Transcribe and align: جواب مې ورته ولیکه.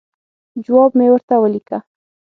جواب 0.65 0.91
مې 0.97 1.07
ورته 1.11 1.35
ولیکه. 1.39 1.77